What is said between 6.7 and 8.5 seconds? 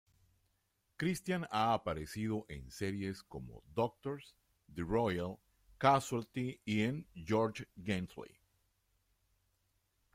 en "George Gently".